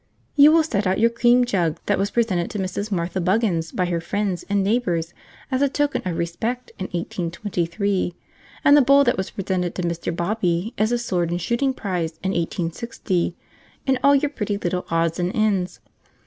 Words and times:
You 0.35 0.51
will 0.51 0.63
set 0.63 0.87
out 0.87 0.99
your 0.99 1.11
cream 1.11 1.45
jug 1.45 1.77
that 1.85 1.99
was 1.99 2.09
presented 2.09 2.49
to 2.49 2.57
Mrs. 2.57 2.91
Martha 2.91 3.21
Buggins 3.21 3.71
by 3.71 3.85
her 3.85 4.01
friends 4.01 4.43
and 4.49 4.63
neighbours 4.63 5.13
as 5.51 5.61
a 5.61 5.69
token 5.69 6.01
of 6.05 6.17
respect 6.17 6.71
in 6.79 6.85
1823, 6.85 8.15
and 8.65 8.75
the 8.75 8.81
bowl 8.81 9.03
that 9.03 9.15
was 9.15 9.29
presented 9.29 9.75
to 9.75 9.83
Mr. 9.83 10.11
Bobby 10.15 10.73
as 10.75 10.91
a 10.91 10.97
sword 10.97 11.29
and 11.29 11.39
shooting 11.39 11.71
prize 11.71 12.13
in 12.23 12.31
1860, 12.31 13.35
and 13.85 13.99
all 14.03 14.15
your 14.15 14.31
pretty 14.31 14.57
little 14.57 14.87
odds 14.89 15.19
and 15.19 15.35
ends. 15.35 15.79